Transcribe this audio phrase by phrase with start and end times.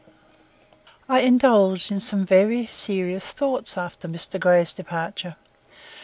[1.07, 4.39] I indulged in some very serious thoughts after Mr.
[4.39, 5.35] Grey's departure.